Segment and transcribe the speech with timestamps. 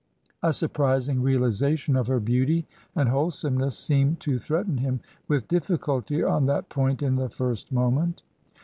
[0.41, 2.65] A surprising realization of her beauty
[2.95, 8.23] and wholesomeness seemed to threaten him with difficulty on that point in the first moment.